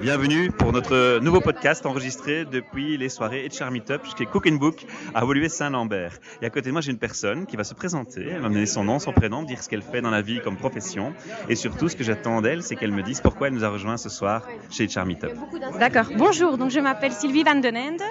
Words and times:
Bienvenue 0.00 0.50
pour 0.50 0.72
notre 0.72 1.18
nouveau 1.18 1.42
podcast 1.42 1.84
enregistré 1.84 2.46
depuis 2.46 2.96
les 2.96 3.10
soirées 3.10 3.46
HR 3.46 3.70
Meetup 3.70 4.00
chez 4.16 4.24
Cook 4.24 4.46
and 4.46 4.54
Book 4.54 4.86
à 5.14 5.26
Woluwe-Saint-Lambert. 5.26 6.12
Et 6.40 6.46
à 6.46 6.50
côté 6.50 6.68
de 6.68 6.72
moi, 6.72 6.80
j'ai 6.80 6.90
une 6.90 6.98
personne 6.98 7.44
qui 7.44 7.56
va 7.56 7.64
se 7.64 7.74
présenter, 7.74 8.26
elle 8.30 8.40
va 8.40 8.48
me 8.48 8.54
donner 8.54 8.64
son 8.64 8.82
nom, 8.82 8.98
son 8.98 9.12
prénom, 9.12 9.42
dire 9.42 9.62
ce 9.62 9.68
qu'elle 9.68 9.82
fait 9.82 10.00
dans 10.00 10.08
la 10.10 10.22
vie 10.22 10.40
comme 10.40 10.56
profession. 10.56 11.12
Et 11.50 11.54
surtout, 11.54 11.90
ce 11.90 11.96
que 11.96 12.02
j'attends 12.02 12.40
d'elle, 12.40 12.62
c'est 12.62 12.76
qu'elle 12.76 12.92
me 12.92 13.02
dise 13.02 13.20
pourquoi 13.20 13.48
elle 13.48 13.54
nous 13.54 13.64
a 13.64 13.68
rejoint 13.68 13.98
ce 13.98 14.08
soir 14.08 14.46
chez 14.70 14.86
HR 14.86 15.04
Meetup. 15.04 15.32
D'accord. 15.78 16.06
Bonjour, 16.16 16.56
donc 16.56 16.70
je 16.70 16.80
m'appelle 16.80 17.12
Sylvie 17.12 17.42
Van 17.42 17.56
Den 17.56 17.76
Ende. 17.76 18.02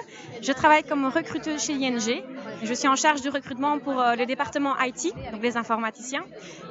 Je 0.42 0.52
travaille 0.52 0.84
comme 0.84 1.06
recruteuse 1.06 1.60
chez 1.60 1.72
ING. 1.72 2.22
Je 2.62 2.74
suis 2.74 2.88
en 2.88 2.96
charge 2.96 3.22
du 3.22 3.28
recrutement 3.30 3.78
pour 3.78 3.98
euh, 4.00 4.14
le 4.16 4.26
département 4.26 4.74
IT, 4.80 5.14
donc 5.32 5.42
les 5.42 5.56
informaticiens. 5.56 6.22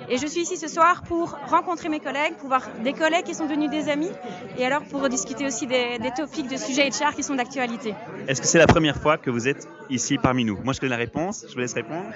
Et 0.07 0.17
je 0.17 0.27
suis 0.27 0.41
ici 0.41 0.57
ce 0.57 0.67
soir 0.67 1.01
pour 1.03 1.37
rencontrer 1.47 1.89
mes 1.89 1.99
collègues, 1.99 2.35
pour 2.37 2.47
voir 2.49 2.67
des 2.83 2.93
collègues 2.93 3.23
qui 3.25 3.33
sont 3.33 3.45
devenus 3.45 3.69
des 3.69 3.89
amis, 3.89 4.11
et 4.57 4.65
alors 4.65 4.83
pour 4.83 5.07
discuter 5.09 5.45
aussi 5.45 5.67
des, 5.67 5.97
des 5.99 6.11
topics 6.11 6.47
de 6.47 6.57
sujets 6.57 6.89
HR 6.89 7.13
qui 7.15 7.23
sont 7.23 7.35
d'actualité. 7.35 7.95
Est-ce 8.27 8.41
que 8.41 8.47
c'est 8.47 8.57
la 8.59 8.67
première 8.67 8.95
fois 8.97 9.17
que 9.17 9.29
vous 9.29 9.47
êtes 9.47 9.67
ici 9.89 10.17
parmi 10.17 10.45
nous? 10.45 10.57
Moi, 10.63 10.73
je 10.73 10.79
connais 10.79 10.91
la 10.91 10.95
réponse, 10.97 11.45
je 11.47 11.53
vous 11.53 11.59
laisse 11.59 11.73
répondre. 11.73 12.09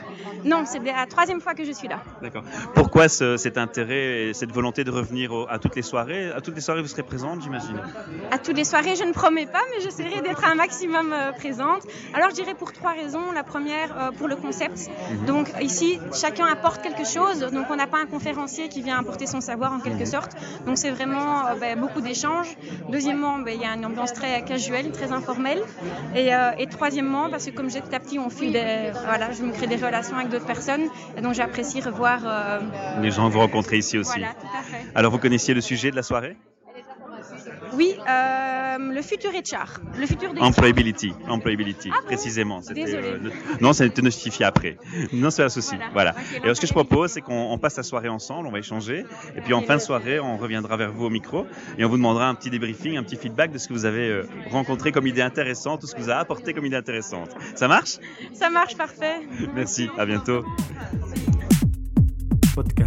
Non, 0.45 0.64
c'est 0.66 0.80
la 0.80 1.05
troisième 1.08 1.42
fois 1.42 1.53
que 1.55 1.64
je 1.64 1.72
suis 1.72 1.88
là. 1.88 1.98
D'accord. 2.22 2.44
Pourquoi 2.76 3.09
ce- 3.09 3.38
cet 3.38 3.58
intérêt 3.58 4.30
et 4.30 4.34
cette 4.34 4.52
volonté 4.52 4.84
de 4.84 4.92
revenir 4.92 5.31
au- 5.34 5.48
à 5.50 5.58
toutes 5.59 5.76
les 5.76 5.81
soirées? 5.81 6.31
À 6.31 6.42
toutes 6.42 6.55
les 6.55 6.62
soirées, 6.62 6.81
vous 6.81 6.88
serez 6.88 7.03
présente, 7.03 7.42
j'imagine 7.42 7.80
À 8.31 8.38
toutes 8.38 8.58
les 8.58 8.66
soirées, 8.66 8.95
je 8.95 9.03
ne 9.03 9.14
promets 9.14 9.45
pas, 9.48 9.62
mais 9.76 9.84
j'essaierai 9.84 10.22
d'être 10.22 10.44
un 10.45 10.55
maximum 10.55 11.12
euh, 11.14 11.31
présente. 11.31 11.81
Alors, 12.14 12.30
je 12.30 12.36
dirais 12.36 12.53
pour 12.55 12.72
trois 12.73 12.92
raisons. 12.92 13.31
La 13.34 13.44
première, 13.44 13.62
euh, 13.72 14.11
pour 14.11 14.28
le 14.28 14.36
concept. 14.36 14.89
Donc, 15.28 15.52
ici, 15.61 16.00
chacun 16.14 16.45
apporte 16.45 16.81
quelque 16.81 17.06
chose. 17.06 17.39
Donc, 17.39 17.66
on 17.69 17.75
n'a 17.75 17.88
pas 17.88 18.00
un 18.00 18.06
conférencier 18.06 18.69
qui 18.69 18.81
vient 18.81 19.00
apporter 19.00 19.28
son 19.28 19.42
savoir 19.42 19.72
en 19.73 19.80
quelque 19.80 20.06
sorte. 20.06 20.31
Donc, 20.66 20.78
c'est 20.78 20.92
vraiment 20.92 21.47
euh, 21.47 21.56
ben, 21.59 21.80
beaucoup 21.80 22.02
d'échanges. 22.02 22.56
Deuxièmement, 22.89 23.39
ben, 23.39 23.53
il 23.56 23.61
y 23.61 23.66
a 23.66 23.73
une 23.75 23.86
ambiance 23.86 24.14
très 24.14 24.44
casuelle, 24.44 24.91
très 24.91 25.11
informelle. 25.11 25.61
Et, 26.16 26.34
euh, 26.34 26.52
et 26.58 26.67
troisièmement, 26.67 27.30
parce 27.30 27.45
que 27.45 27.52
comme 27.52 27.69
j'ai 27.69 27.81
petit 27.81 27.95
à 27.95 28.00
petit, 28.00 28.19
on 28.19 28.30
file 28.30 28.52
des, 28.53 28.91
voilà, 29.06 29.31
je 29.31 29.44
me 29.44 29.52
crée 29.52 29.67
des 29.67 29.75
relations 29.78 30.16
avec 30.17 30.30
d'autres 30.30 30.45
personnes. 30.45 30.88
Et 31.17 31.22
donc, 31.22 31.34
j'apprécie 31.34 31.81
revoir. 31.81 32.19
euh, 32.25 32.59
Les 33.02 33.11
gens 33.11 33.28
que 33.28 33.34
vous 33.34 33.39
rencontrez 33.39 33.78
ici 33.78 33.97
aussi. 33.97 34.11
voilà, 34.19 34.34
tout 34.34 34.47
à 34.58 34.64
fait. 34.64 34.86
Alors, 34.95 35.11
vous 35.11 35.19
connaissiez 35.19 35.53
le 35.53 35.61
sujet 35.61 35.91
de 35.91 35.95
la 35.95 36.03
soirée? 36.03 36.36
Oui, 37.75 37.95
euh, 38.08 38.72
le 38.94 39.02
futur 39.02 39.31
HR. 39.31 39.80
Le 39.99 40.05
futur 40.05 40.33
de 40.33 40.39
HR. 40.39 40.44
Employability, 40.44 41.13
employability, 41.27 41.89
Ah 41.91 41.97
bon 42.02 42.05
précisément. 42.08 42.61
No- 43.22 43.30
non, 43.61 43.73
ça 43.73 43.83
a 43.83 43.88
été 43.88 44.02
notifié 44.02 44.45
après. 44.45 44.77
Non, 45.13 45.30
c'est 45.30 45.41
pas 45.41 45.47
un 45.47 45.50
souci. 45.50 45.75
Voilà. 45.94 46.16
Et 46.35 46.44
alors, 46.44 46.55
ce 46.55 46.61
que 46.61 46.67
je 46.67 46.73
propose, 46.73 47.11
c'est 47.11 47.22
qu'on 47.22 47.52
on 47.52 47.58
passe 47.58 47.77
la 47.77 47.83
soirée 47.83 48.09
ensemble, 48.09 48.47
on 48.47 48.52
va 48.52 48.59
échanger, 48.59 49.05
et 49.35 49.41
puis 49.41 49.53
en 49.53 49.61
fin 49.61 49.75
de 49.75 49.81
soirée, 49.81 50.19
on 50.19 50.38
reviendra 50.38 50.77
vers 50.77 50.91
vous 50.91 51.05
au 51.05 51.09
micro 51.09 51.45
et 51.77 51.85
on 51.85 51.89
vous 51.89 51.97
demandera 51.97 52.27
un 52.27 52.35
petit 52.35 52.50
débriefing, 52.50 52.97
un 52.97 53.03
petit 53.03 53.16
feedback 53.17 53.52
de 53.52 53.58
ce 53.58 53.67
que 53.67 53.73
vous 53.73 53.85
avez 53.85 54.09
euh, 54.09 54.27
rencontré 54.52 54.91
comme 54.91 55.07
idée 55.07 55.22
intéressante, 55.22 55.81
tout 55.81 55.88
ce 55.88 55.95
que 55.95 56.02
vous 56.02 56.09
a 56.09 56.16
apporté 56.16 56.53
comme 56.53 56.66
idée 56.66 56.75
intéressante. 56.75 57.30
Ça 57.55 57.67
marche? 57.67 57.97
Ça 58.33 58.50
marche 58.50 58.75
parfait. 58.75 59.22
Merci. 59.55 59.89
À 59.97 60.05
bientôt. 60.05 60.45
Merci. 62.55 62.83